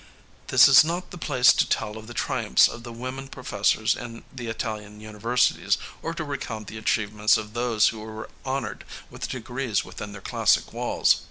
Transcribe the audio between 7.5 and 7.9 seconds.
those